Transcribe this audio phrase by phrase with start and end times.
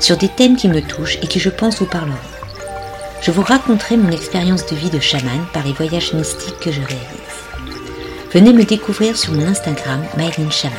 [0.00, 2.16] sur des thèmes qui me touchent et qui je pense vous parleront.
[3.22, 6.80] Je vous raconterai mon expérience de vie de chaman par les voyages mystiques que je
[6.80, 7.30] réalise.
[8.32, 10.78] Venez me découvrir sur mon Instagram Myline Chaman.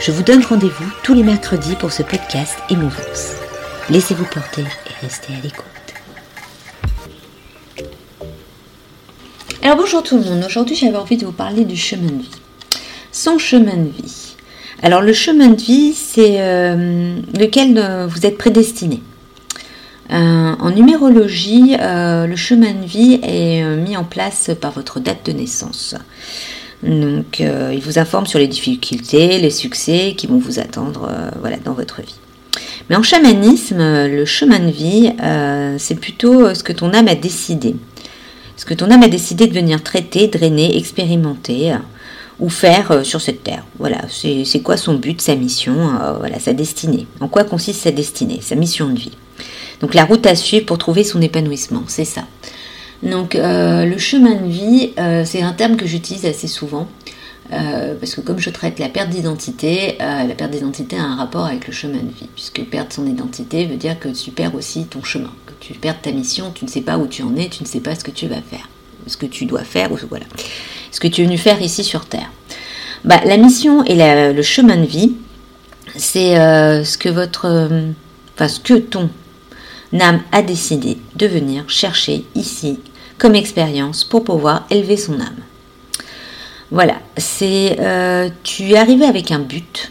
[0.00, 3.32] Je vous donne rendez-vous tous les mercredis pour ce podcast Émouvance.
[3.90, 5.64] Laissez-vous porter et restez à l'écoute.
[9.62, 12.30] Alors bonjour tout le monde, aujourd'hui j'avais envie de vous parler du chemin de vie.
[13.10, 14.27] Son chemin de vie.
[14.82, 19.02] Alors le chemin de vie, c'est euh, lequel euh, vous êtes prédestiné.
[20.10, 25.32] Euh, en numérologie, le chemin de vie est mis en place par votre date de
[25.32, 25.94] naissance.
[26.82, 31.74] Donc, il vous informe sur les difficultés, les succès qui vont vous attendre voilà, dans
[31.74, 32.14] votre vie.
[32.88, 35.12] Mais en chamanisme, le chemin de vie,
[35.76, 37.76] c'est plutôt ce que ton âme a décidé.
[38.56, 41.74] Ce que ton âme a décidé de venir traiter, drainer, expérimenter
[42.40, 43.64] ou faire euh, sur cette terre.
[43.78, 47.06] Voilà, c'est quoi son but, sa mission, euh, voilà, sa destinée.
[47.20, 49.16] En quoi consiste sa destinée, sa mission de vie?
[49.80, 52.24] Donc la route à suivre pour trouver son épanouissement, c'est ça.
[53.02, 54.92] Donc euh, le chemin de vie,
[55.24, 56.88] c'est un terme que j'utilise assez souvent.
[57.48, 61.68] parce que comme je traite la perte d'identité, la perte d'identité a un rapport avec
[61.68, 65.04] le chemin de vie, puisque perdre son identité veut dire que tu perds aussi ton
[65.04, 67.62] chemin, que tu perds ta mission, tu ne sais pas où tu en es, tu
[67.62, 68.68] ne sais pas ce que tu vas faire,
[69.06, 70.26] ce que tu dois faire, voilà
[70.90, 72.30] ce que tu es venu faire ici sur Terre.
[73.04, 73.94] Bah, la mission et
[74.32, 75.12] le chemin de vie,
[75.96, 77.90] c'est euh, ce que votre, euh,
[78.34, 79.10] enfin, ce que ton
[80.00, 82.78] âme a décidé de venir chercher ici
[83.18, 85.42] comme expérience pour pouvoir élever son âme.
[86.70, 89.90] Voilà, c'est euh, tu es arrivé avec un but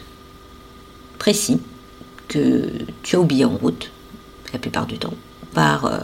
[1.18, 1.60] précis
[2.28, 2.70] que
[3.04, 3.90] tu as oublié en route
[4.54, 5.14] la plupart du temps
[5.58, 6.00] euh,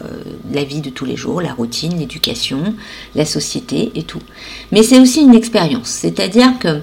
[0.52, 2.74] la vie de tous les jours, la routine, l'éducation,
[3.14, 4.22] la société et tout.
[4.72, 6.80] Mais c'est aussi une expérience, c'est-à-dire que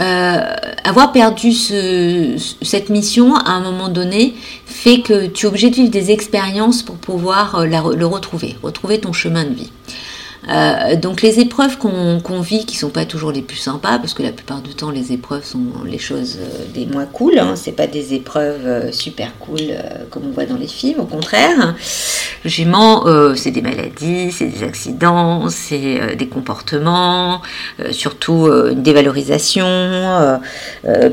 [0.00, 4.34] euh, avoir perdu cette mission à un moment donné
[4.64, 9.00] fait que tu es obligé de vivre des expériences pour pouvoir euh, le retrouver, retrouver
[9.00, 9.72] ton chemin de vie.
[10.48, 14.22] Euh, donc les épreuves qu'on vit, qui sont pas toujours les plus sympas, parce que
[14.22, 17.72] la plupart du temps les épreuves sont les choses euh, des moins cool, hein, c'est
[17.72, 19.60] pas des épreuves euh, super cool
[20.10, 21.74] comme on voit dans les films, au contraire.
[22.44, 23.04] Logiquement,
[23.34, 27.42] c'est des maladies, c'est des accidents, c'est des comportements,
[27.90, 30.40] surtout une dévalorisation,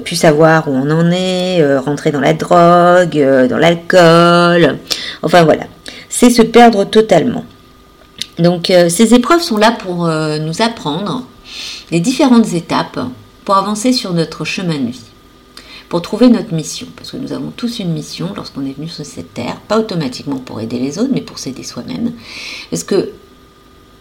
[0.03, 4.77] plus savoir où on en est, rentrer dans la drogue, dans l'alcool,
[5.23, 5.63] enfin voilà,
[6.09, 7.43] c'est se perdre totalement.
[8.39, 11.25] Donc euh, ces épreuves sont là pour euh, nous apprendre
[11.91, 12.99] les différentes étapes
[13.45, 15.01] pour avancer sur notre chemin de vie,
[15.87, 16.87] pour trouver notre mission.
[16.95, 20.37] Parce que nous avons tous une mission lorsqu'on est venu sur cette terre, pas automatiquement
[20.37, 22.13] pour aider les autres, mais pour s'aider soi-même.
[22.69, 23.11] Parce que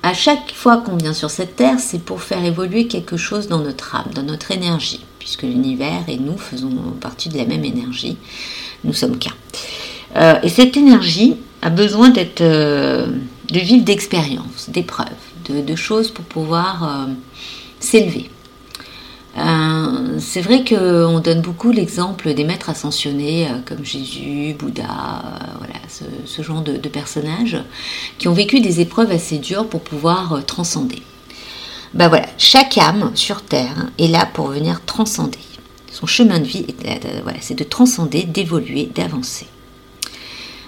[0.02, 3.60] à chaque fois qu'on vient sur cette terre, c'est pour faire évoluer quelque chose dans
[3.60, 8.18] notre âme, dans notre énergie, puisque l'univers et nous faisons partie de la même énergie.
[8.84, 9.32] Nous sommes qu'un.
[10.16, 12.42] Euh, et cette énergie a besoin d'être
[13.50, 15.08] de vivre d'expériences, d'épreuves,
[15.48, 17.12] de, choses pour pouvoir euh,
[17.80, 18.30] s'élever.
[19.36, 24.86] Euh, c'est vrai qu'on donne beaucoup l'exemple des maîtres ascensionnés euh, comme Jésus, Bouddha,
[25.58, 27.58] voilà, ce, genre de, personnages
[28.18, 31.02] qui ont vécu des épreuves assez dures pour pouvoir transcender.
[31.92, 35.38] Ben voilà, chaque âme sur Terre est là pour venir transcender.
[35.92, 36.66] Son chemin de vie,
[37.40, 39.46] c'est de transcender, d'évoluer, d'avancer.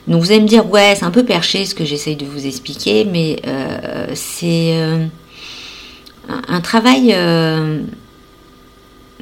[0.06, 2.46] Donc vous allez me dire, ouais, c'est un peu perché ce que j'essaye de vous
[2.46, 5.04] expliquer, mais euh, c'est euh,
[6.28, 7.82] un travail euh,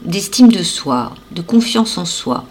[0.04, 2.44] d'estime de soi, de confiance en soi.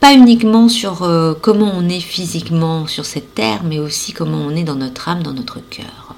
[0.00, 0.98] Pas uniquement sur
[1.40, 5.24] comment on est physiquement sur cette terre, mais aussi comment on est dans notre âme,
[5.24, 6.14] dans notre cœur.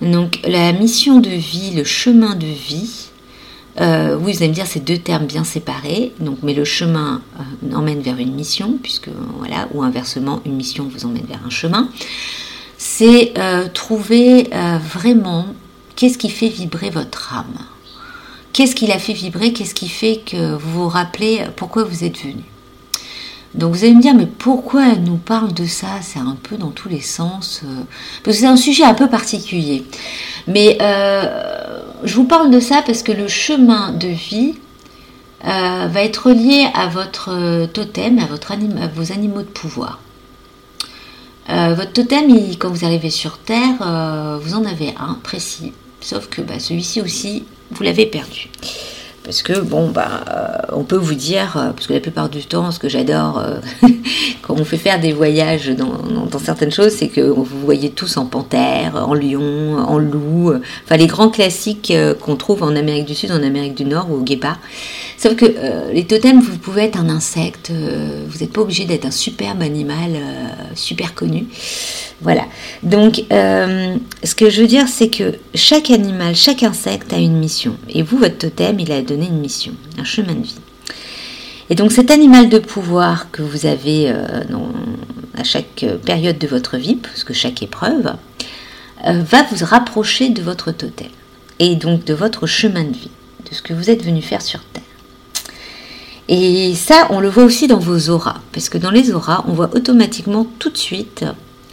[0.00, 3.07] Donc la mission de vie, le chemin de vie,
[3.80, 7.76] euh, vous allez me dire, c'est deux termes bien séparés, donc, mais le chemin euh,
[7.76, 11.88] emmène vers une mission, puisque voilà, ou inversement, une mission vous emmène vers un chemin.
[12.76, 14.50] C'est euh, trouver
[14.82, 15.46] vraiment
[15.96, 17.58] qu'est-ce qui fait vibrer votre âme.
[18.52, 19.52] Qu'est-ce qui l'a fait vibrer?
[19.52, 22.44] Qu'est-ce qui fait que vous vous rappelez pourquoi vous êtes venu?
[23.54, 25.86] Donc vous allez me dire, mais pourquoi elle nous parle de ça?
[26.02, 27.62] C'est un peu dans tous les sens.
[28.22, 29.84] parce que c'est un sujet un peu particulier.
[30.46, 30.78] Mais
[32.04, 34.54] je vous parle de ça parce que le chemin de vie
[35.44, 38.52] euh, va être lié à votre totem, à, votre
[38.94, 40.00] vos animaux de pouvoir.
[41.50, 45.72] Euh, votre totem, quand vous arrivez sur Terre, euh, vous en avez un précis.
[46.00, 48.50] Sauf que bah, celui-ci aussi, vous l'avez perdu.
[49.28, 52.44] Parce que, bon, bah, euh, on peut vous dire, euh, parce que la plupart du
[52.46, 53.58] temps, ce que j'adore euh,
[54.42, 58.26] quand on fait faire des voyages dans, certaines choses, c'est que vous voyez tous en
[58.26, 60.52] panthère, en lion, en loup,
[60.84, 64.16] enfin les grands classiques qu'on trouve en Amérique du Sud, en Amérique du Nord ou
[64.16, 64.58] au guépard.
[65.16, 65.46] Sauf que
[65.92, 70.10] les totems, vous pouvez être un insecte, vous n'êtes pas obligé d'être un superbe animal
[70.74, 71.46] super connu.
[72.20, 72.46] Voilà.
[72.82, 77.38] Donc, euh, ce que je veux dire, c'est que chaque animal, chaque insecte a une
[77.38, 77.76] mission.
[77.88, 80.56] Et vous, votre totem, il a donné une mission, un chemin de vie.
[81.70, 84.42] Et donc, cet animal de pouvoir que vous avez euh,
[85.34, 88.14] à chaque période de votre vie, parce que chaque épreuve,
[89.06, 91.08] euh, va vous rapprocher de votre totem.
[91.60, 93.10] Et donc de votre chemin de vie,
[93.48, 94.82] de ce que vous êtes venu faire sur Terre.
[96.28, 99.52] Et ça, on le voit aussi dans vos auras, parce que dans les auras, on
[99.52, 101.24] voit automatiquement tout de suite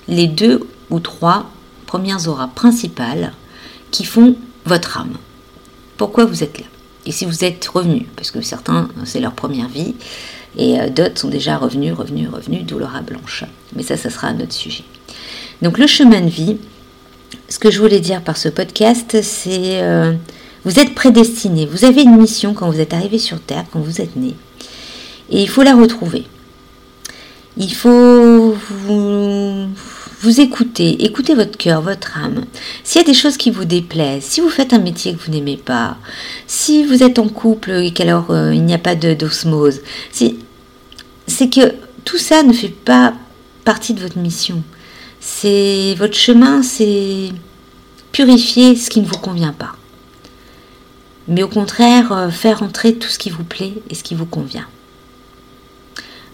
[0.07, 1.49] les deux ou trois
[1.87, 3.33] premières auras principales
[3.91, 5.17] qui font votre âme.
[5.97, 6.65] Pourquoi vous êtes là?
[7.05, 9.95] Et si vous êtes revenu, parce que certains, c'est leur première vie,
[10.57, 13.43] et euh, d'autres sont déjà revenus, revenus, revenus, d'où l'aura blanche.
[13.75, 14.83] Mais ça, ça sera un autre sujet.
[15.61, 16.57] Donc le chemin de vie,
[17.49, 20.13] ce que je voulais dire par ce podcast, c'est euh,
[20.63, 24.01] vous êtes prédestiné, vous avez une mission quand vous êtes arrivé sur Terre, quand vous
[24.01, 24.33] êtes né,
[25.29, 26.25] et il faut la retrouver.
[27.57, 28.55] Il faut
[30.21, 32.45] vous écoutez, écoutez votre cœur, votre âme.
[32.83, 35.31] S'il y a des choses qui vous déplaisent, si vous faites un métier que vous
[35.31, 35.97] n'aimez pas,
[36.47, 39.81] si vous êtes en couple et qu'alors euh, il n'y a pas d'osmose,
[40.11, 40.39] si,
[41.27, 41.73] c'est que
[42.05, 43.13] tout ça ne fait pas
[43.65, 44.63] partie de votre mission.
[45.19, 47.29] C'est votre chemin, c'est
[48.11, 49.75] purifier ce qui ne vous convient pas.
[51.27, 54.27] Mais au contraire, euh, faire entrer tout ce qui vous plaît et ce qui vous
[54.27, 54.67] convient.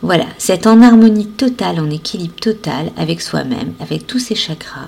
[0.01, 4.88] Voilà, c'est en harmonie totale, en équilibre total avec soi-même, avec tous ses chakras,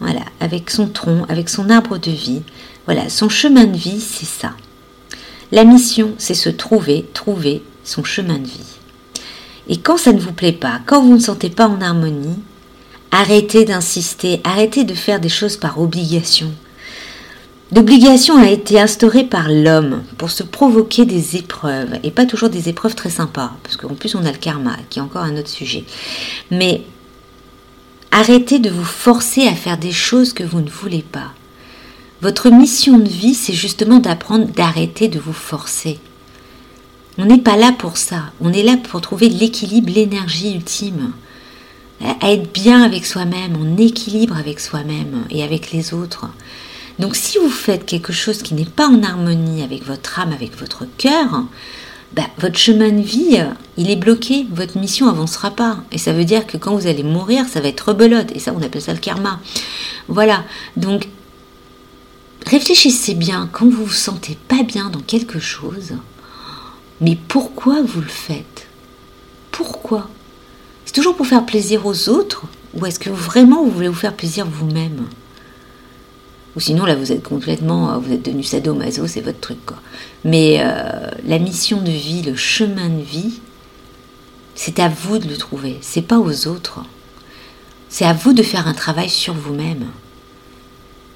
[0.00, 2.42] voilà, avec son tronc, avec son arbre de vie.
[2.84, 4.52] Voilà, son chemin de vie, c'est ça.
[5.50, 8.76] La mission, c'est se trouver, trouver son chemin de vie.
[9.68, 12.38] Et quand ça ne vous plaît pas, quand vous ne sentez pas en harmonie,
[13.10, 16.52] arrêtez d'insister, arrêtez de faire des choses par obligation.
[17.74, 22.68] L'obligation a été instaurée par l'homme pour se provoquer des épreuves, et pas toujours des
[22.68, 25.48] épreuves très sympas, parce qu'en plus on a le karma, qui est encore un autre
[25.48, 25.84] sujet.
[26.52, 26.82] Mais
[28.12, 31.32] arrêtez de vous forcer à faire des choses que vous ne voulez pas.
[32.22, 35.98] Votre mission de vie, c'est justement d'apprendre d'arrêter de vous forcer.
[37.18, 41.12] On n'est pas là pour ça, on est là pour trouver l'équilibre, l'énergie ultime,
[42.20, 46.26] à être bien avec soi-même, en équilibre avec soi-même et avec les autres.
[46.98, 50.56] Donc si vous faites quelque chose qui n'est pas en harmonie avec votre âme, avec
[50.58, 51.44] votre cœur,
[52.14, 53.38] bah, votre chemin de vie,
[53.76, 55.78] il est bloqué, votre mission avancera pas.
[55.92, 58.32] Et ça veut dire que quand vous allez mourir, ça va être rebelote.
[58.34, 59.40] Et ça, on appelle ça le karma.
[60.08, 60.44] Voilà.
[60.76, 61.08] Donc,
[62.46, 65.92] réfléchissez bien quand vous vous sentez pas bien dans quelque chose.
[67.02, 68.66] Mais pourquoi vous le faites?
[69.50, 70.08] Pourquoi?
[70.86, 72.44] C'est toujours pour faire plaisir aux autres
[72.74, 75.06] Ou est-ce que vraiment vous voulez vous faire plaisir vous-même?
[76.56, 79.76] Ou sinon, là, vous êtes complètement, euh, vous êtes devenu sadomaso, c'est votre truc, quoi.
[80.24, 83.40] Mais euh, la mission de vie, le chemin de vie,
[84.54, 86.80] c'est à vous de le trouver, c'est pas aux autres.
[87.90, 89.84] C'est à vous de faire un travail sur vous-même.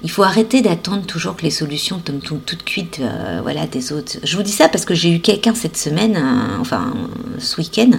[0.03, 4.17] Il faut arrêter d'attendre toujours que les solutions tombent toutes cuites euh, voilà, des autres.
[4.23, 6.17] Je vous dis ça parce que j'ai eu quelqu'un cette semaine,
[6.59, 6.93] enfin
[7.39, 7.91] ce week-end,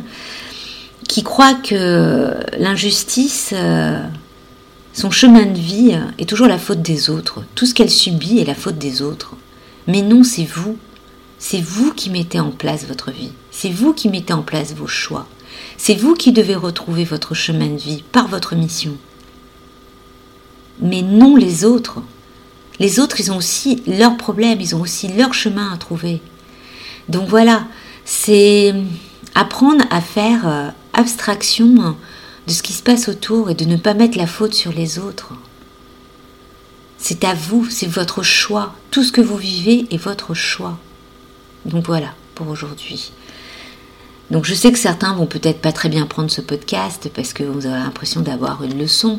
[1.09, 3.53] qui croit que l'injustice,
[4.93, 7.43] son chemin de vie est toujours la faute des autres.
[7.55, 9.35] Tout ce qu'elle subit est la faute des autres.
[9.87, 10.77] Mais non, c'est vous.
[11.39, 13.33] C'est vous qui mettez en place votre vie.
[13.51, 15.27] C'est vous qui mettez en place vos choix.
[15.77, 18.97] C'est vous qui devez retrouver votre chemin de vie par votre mission.
[20.81, 22.03] Mais non les autres.
[22.79, 26.21] Les autres, ils ont aussi leurs problèmes, ils ont aussi leur chemin à trouver.
[27.09, 27.65] Donc voilà,
[28.05, 28.75] c'est
[29.35, 31.97] apprendre à faire euh, abstraction
[32.47, 34.99] de ce qui se passe autour et de ne pas mettre la faute sur les
[34.99, 35.33] autres.
[36.99, 38.75] C'est à vous, c'est votre choix.
[38.91, 40.79] Tout ce que vous vivez est votre choix.
[41.65, 43.13] Donc voilà pour aujourd'hui.
[44.31, 47.43] Donc je sais que certains vont peut-être pas très bien prendre ce podcast parce que
[47.43, 49.19] vous avez l'impression d'avoir une leçon,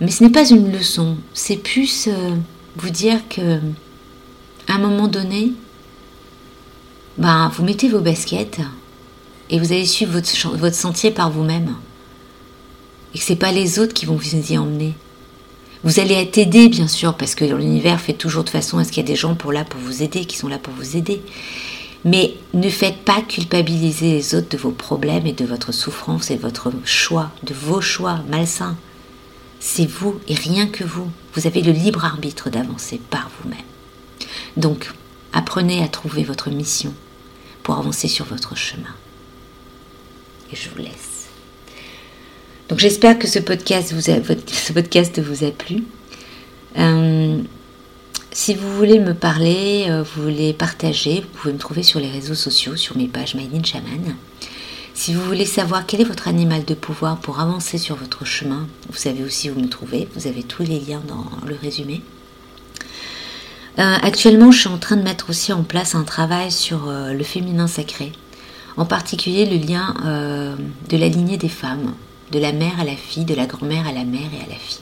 [0.00, 1.16] mais ce n'est pas une leçon.
[1.34, 2.34] C'est plus euh,
[2.76, 3.58] vous dire que
[4.68, 5.52] à un moment donné,
[7.16, 8.60] ben, vous mettez vos baskets
[9.50, 11.74] et vous allez suivre votre, votre sentier par vous-même
[13.14, 14.94] et que c'est pas les autres qui vont vous y emmener.
[15.84, 18.90] Vous allez être aidé, bien sûr, parce que l'univers fait toujours de façon à ce
[18.90, 20.96] qu'il y ait des gens pour là pour vous aider, qui sont là pour vous
[20.96, 21.22] aider.
[22.04, 26.36] Mais ne faites pas culpabiliser les autres de vos problèmes et de votre souffrance et
[26.36, 28.76] de votre choix, de vos choix malsains.
[29.60, 31.10] C'est vous et rien que vous.
[31.34, 33.58] Vous avez le libre arbitre d'avancer par vous-même.
[34.56, 34.92] Donc,
[35.32, 36.94] apprenez à trouver votre mission
[37.62, 38.94] pour avancer sur votre chemin.
[40.52, 41.17] Et je vous laisse.
[42.68, 45.84] Donc j'espère que ce podcast vous a, ce podcast vous a plu.
[46.76, 47.38] Euh,
[48.30, 52.10] si vous voulez me parler, euh, vous voulez partager, vous pouvez me trouver sur les
[52.10, 54.14] réseaux sociaux, sur mes pages Made Shaman.
[54.92, 58.66] Si vous voulez savoir quel est votre animal de pouvoir pour avancer sur votre chemin,
[58.90, 60.06] vous savez aussi où me trouver.
[60.14, 62.02] Vous avez tous les liens dans le résumé.
[63.78, 67.24] Euh, actuellement, je suis en train de mettre aussi en place un travail sur le
[67.24, 68.12] féminin sacré,
[68.76, 69.94] en particulier le lien
[70.88, 71.94] de la lignée des femmes,
[72.30, 74.58] de la mère à la fille, de la grand-mère à la mère et à la
[74.58, 74.80] fille.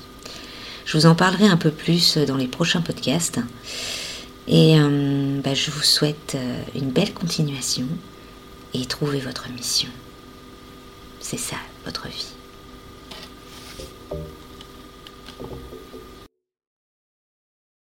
[0.84, 3.40] Je vous en parlerai un peu plus dans les prochains podcasts.
[4.48, 7.86] Et euh, bah, je vous souhaite euh, une belle continuation
[8.74, 9.88] et trouvez votre mission.
[11.20, 12.28] C'est ça, votre vie.